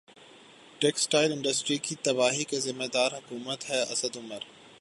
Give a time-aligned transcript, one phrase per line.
[0.81, 4.41] textile industry کی تباہی کی ذمہ دار حکومت ہے اسد عمر